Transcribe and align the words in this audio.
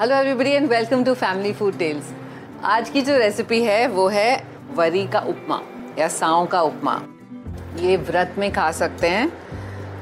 Hello 0.00 0.16
everybody 0.16 0.50
and 0.50 0.68
welcome 0.68 1.04
to 1.04 1.14
family 1.14 1.52
food 1.52 1.78
tales 1.78 2.04
आज 2.64 2.88
की 2.88 3.02
जो 3.02 3.16
रेसिपी 3.16 3.62
है, 3.62 3.86
वो 3.86 4.08
है 4.08 4.44
वरी 4.74 5.06
का 5.06 5.20
उपमा 5.20 5.60
या 5.98 6.08
साव 6.08 6.46
का 6.46 6.60
उपमा। 6.62 7.02
ये 7.80 7.96
व्रत 7.96 8.34
में 8.38 8.52
खा 8.52 8.72
सकते 8.72 9.08
हैं 9.08 9.32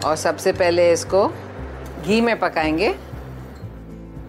और 0.05 0.17
सबसे 0.17 0.53
पहले 0.53 0.93
इसको 0.93 1.29
घी 2.05 2.21
में 2.21 2.39
पकाएँगे। 2.39 2.89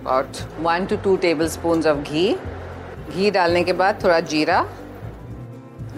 और 0.07 0.31
one 0.59 0.85
to 0.85 0.97
two 0.97 1.15
tablespoon 1.47 1.87
of 1.87 1.97
घी। 1.97 2.37
घी 3.15 3.31
डालने 3.31 3.63
के 3.63 3.73
बाद 3.73 4.03
थोड़ा 4.03 4.19
जीरा। 4.19 4.69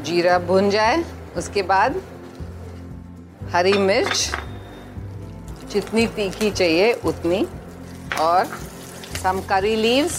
जीरा 0.01 0.39
भुन 0.39 0.69
जाए, 0.69 1.03
उसके 1.37 1.61
बाद 1.61 2.01
हरी 3.51 3.73
मिर्च। 3.73 4.31
जितनी 5.71 6.07
तीखी 6.07 6.51
चाहिए, 6.51 6.93
उतनी। 6.93 7.47
और 8.19 8.47
सम 9.13 9.41
करी 9.49 9.75
लीव्स 9.75 10.17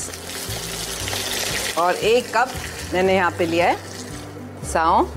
और 1.78 1.94
एक 1.94 2.36
कप 2.36 2.48
मैंने 2.94 3.14
यहाँ 3.14 3.30
पे 3.30 3.46
लिया 3.46 3.66
है 3.66 3.76
साव 4.64 5.08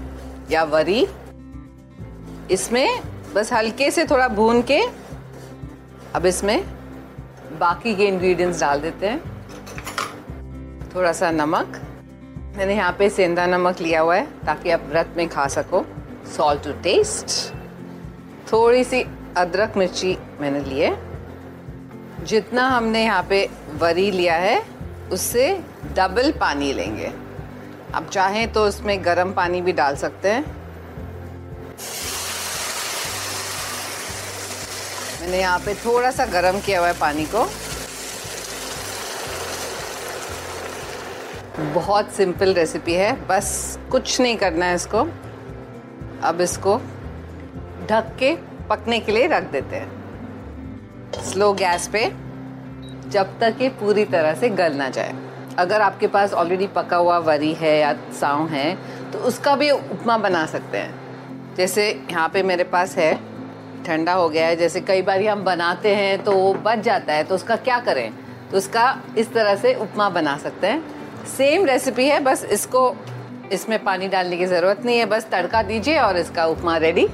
या 0.52 0.63
वरी। 0.66 1.05
इसमें 2.52 3.02
बस 3.34 3.52
हल्के 3.53 3.89
से 3.91 4.05
थोड़ा 4.05 4.27
भून 4.30 4.61
के, 4.61 4.81
अब 6.16 6.25
इसमें 6.25 6.63
बाकी 7.59 7.95
के 7.95 8.07
इंग्रेडिएंट्स 8.07 8.59
डाल 8.61 8.81
देते 8.81 9.07
हैं। 9.07 9.20
थोड़ा 10.95 11.11
सा 11.11 11.31
नमक। 11.31 11.81
मैंने 12.58 12.75
यहाँ 12.75 12.95
पे 12.99 13.09
सेंधा 13.09 13.45
नमक 13.47 13.81
लिया 13.81 14.02
हुआ 14.02 14.16
है, 14.16 14.25
ताकि 14.45 14.72
आप 14.72 14.81
व्रत 14.89 15.13
में 15.17 15.27
खा 15.30 15.47
सको। 15.47 15.85
सॉल्ट 16.35 16.63
टू 16.63 16.72
टेस्ट 16.83 17.53
थोड़ी 18.52 18.83
सी 18.83 19.02
अदरक 19.38 19.77
मिर्ची 19.77 20.17
मैंने 20.41 20.59
लिए 20.61 20.89
जितना 22.23 22.67
हमने 22.67 23.03
यहाँ 23.03 23.23
पे 23.30 23.49
वरी 23.73 24.09
लिया 24.11 24.35
है, 24.35 24.61
उससे 25.11 25.48
डबल 25.95 26.31
पानी 26.31 26.72
लेंगे। 26.73 27.11
आप 27.95 28.09
चाहें 28.09 28.52
तो 28.53 28.66
उसमें 28.66 29.03
गर्म 29.05 29.33
पानी 29.33 29.61
भी 29.61 29.72
डाल 29.72 29.95
सकते 29.95 30.31
हैं। 30.31 30.44
मैंने 35.22 35.39
यहाँ 35.39 35.59
पे 35.59 35.73
थोड़ा 35.75 36.11
सा 36.11 36.25
गर्म 36.25 36.59
किया 36.59 36.80
हुआ 36.80 36.88
है 36.88 36.99
पानी 36.99 37.25
को। 37.25 37.45
बहुत 41.73 42.11
सिंपल 42.11 42.53
रेसिपी 42.53 42.94
है, 42.94 43.11
बस 43.27 43.80
कुछ 43.92 44.19
नहीं 44.22 44.38
करना 44.38 44.66
है 44.66 44.75
इसको। 44.75 45.08
अब 46.23 46.42
इसको 46.42 46.77
ढक 47.89 48.16
के 48.19 48.36
पकने 48.69 48.99
के 48.99 49.11
लिए 49.11 49.27
रख 49.27 49.52
देते 49.52 49.75
हैं। 49.75 50.00
स्लो 51.31 51.51
गैस 51.53 51.87
पे 51.87 52.05
जब 53.09 53.37
तक 53.39 53.61
ये 53.61 53.69
पूरी 53.79 54.05
तरह 54.05 54.33
से 54.35 54.49
गल 54.51 54.73
ना 54.75 54.89
जाए। 54.89 55.13
अगर 55.59 55.81
आपके 55.81 56.07
पास 56.07 56.33
ऑलरेडी 56.33 56.67
पका 56.67 56.97
हुआ 56.97 57.17
वरी 57.19 57.53
है 57.53 57.77
या 57.79 57.93
साव 58.19 58.47
है 58.47 58.73
तो 59.11 59.19
उसका 59.27 59.55
भी 59.55 59.69
उपमा 59.71 60.17
बना 60.17 60.45
सकते 60.45 60.77
हैं। 60.77 61.55
जैसे 61.57 61.89
यहाँ 62.11 62.27
पे 62.29 62.43
मेरे 62.43 62.63
पास 62.63 62.95
है, 62.97 63.13
ठंडा 63.85 64.13
हो 64.13 64.29
गया 64.29 64.47
है, 64.47 64.55
जैसे 64.55 64.81
कई 64.81 65.02
बार 65.02 65.21
हम 65.23 65.43
बनाते 65.43 65.95
हैं 65.95 66.23
तो 66.23 66.31
वो 66.31 66.53
बच 66.65 66.79
जाता 66.79 67.13
है 67.13 67.23
तो 67.23 67.35
उसका 67.35 67.55
क्या 67.57 67.79
करें? 67.79 68.11
तो 68.52 68.57
उसका 68.57 68.85
इस 69.17 69.33
तरह 69.33 69.55
से 69.55 69.73
उपमा 69.75 70.09
बना 70.09 70.37
सकते 70.37 70.67
हैं। 70.67 71.25
सेम 71.37 71.65
रेसिपी 71.65 72.07
है, 72.07 72.19
बस 72.19 72.43
इसको, 72.52 72.95
इसमें 73.52 73.83
पानी 73.83 74.07
डालने 74.07 74.37
की 74.37 74.45
ज़रूरत 74.45 74.85
नहीं 74.85 74.97
है, 74.97 75.05
बस 75.05 75.27
तड़का 75.31 75.63
दीजिए 75.63 75.99
और 75.99 76.17
इसका 76.17 76.45
upma 76.47 76.77
ready 76.77 77.07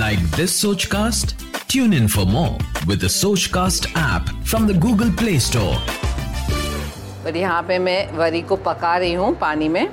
Like 0.00 0.24
this 0.32 0.52
Sochcast? 0.56 1.49
Tune 1.72 1.92
in 1.92 2.08
for 2.08 2.26
more 2.26 2.56
with 2.86 3.00
the 3.00 3.06
Sochcast 3.06 3.86
app 3.94 4.28
from 4.44 4.66
the 4.66 4.74
Google 4.74 5.10
Play 5.18 5.38
Store. 5.38 5.76
पर 7.24 7.36
यहाँ 7.36 7.62
पे 7.62 7.78
मैं 7.78 8.12
वरी 8.12 8.42
को 8.42 8.56
पका 8.56 8.96
रही 8.96 9.12
हूँ 9.12 9.38
पानी 9.38 9.68
में। 9.68 9.88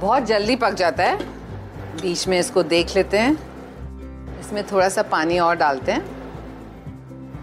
बहुत 0.00 0.22
जल्दी 0.22 0.56
पक 0.56 0.74
जाता 0.74 1.04
है। 1.04 1.16
बीच 2.02 2.28
में 2.28 2.40
इसको 2.40 2.62
देख 2.62 2.96
लेते 2.96 3.18
हैं। 3.18 3.32
इसमें 4.40 4.66
थोड़ा 4.66 4.88
सा 4.88 5.02
पानी 5.02 5.38
और 5.38 5.56
डालते 5.56 5.92
हैं। 5.92 6.04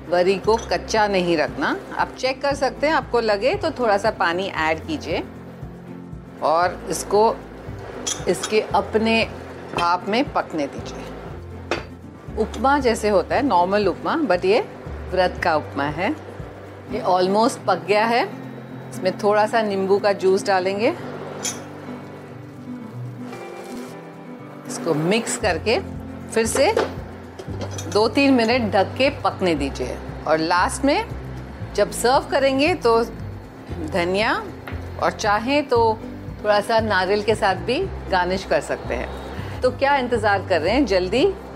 वरी 0.10 0.38
को 0.38 0.56
कच्चा 0.56 1.08
नहीं 1.08 1.38
रखना। 1.38 1.78
आप 1.98 2.16
चेक 2.20 2.42
कर 2.42 2.56
सकते 2.56 2.88
हैं, 2.88 2.94
आपको 2.94 3.20
लगे 3.20 3.56
तो 3.56 3.72
थोड़ा 3.72 3.98
सा 3.98 4.12
पानी 4.12 4.44
ऐड 4.44 4.88
कीजिए। 4.88 5.24
और 6.44 6.88
इसको, 6.90 7.36
इसके 8.28 8.62
अपने 8.62 9.30
भाप 9.76 10.06
में 10.08 10.34
पकने 10.34 10.68
दीजिए। 10.68 11.09
उपमा 12.38 12.78
जैसे 12.80 13.10
होता 13.10 13.36
है 13.36 13.46
नॉर्मल 13.46 13.88
उपमा 13.88 14.16
बट 14.26 14.46
ये 14.46 14.60
व्रत 15.12 15.40
का 15.44 15.56
उपमा 15.56 15.84
है। 15.84 16.10
ये 16.92 17.02
ऑलमोस्ट 17.02 17.60
पक 17.60 17.86
गया 17.88 18.06
है। 18.06 18.24
इसमें 18.90 19.18
थोड़ा 19.18 19.46
सा 19.46 19.62
नींबू 19.62 19.98
का 20.00 20.12
जूस 20.14 20.46
डालेंगे। 20.46 20.90
इसको 24.68 24.94
मिक्स 24.94 25.38
करके 25.38 25.80
फिर 26.30 26.46
से 26.46 26.74
दो 27.94 28.08
तीन 28.08 28.34
मिनट 28.34 28.72
ढक 28.74 28.94
के 28.98 29.10
पकने 29.22 29.56
दीजिए। 29.56 29.98
और 30.28 30.38
लास्ट 30.38 30.86
में 30.86 31.06
जब 31.76 31.92
सर्व 31.92 32.28
करेंगे 32.32 32.74
तो 32.76 33.04
धनिया 33.94 34.34
और 35.04 35.12
चाहें 35.12 35.68
तो 35.68 35.80
थोड़ा 36.44 36.60
सा 36.62 36.80
नारियल 36.80 37.24
के 37.24 37.36
साथ 37.36 37.56
भी 37.66 37.80
गार्निश 38.12 38.44
कर 38.46 38.62
सकते 38.62 38.96
हैं। 38.96 39.62
तो 39.62 39.72
क्या 39.72 39.96
इंतज़ार 39.98 40.48
कर 40.48 40.62
रहे 40.62 40.74
हैं? 40.74 40.86
जल्दी 40.86 41.26